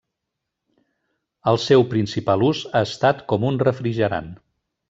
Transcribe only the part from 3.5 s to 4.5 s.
un refrigerant.